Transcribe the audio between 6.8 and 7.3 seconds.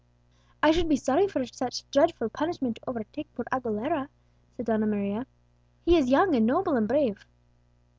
brave."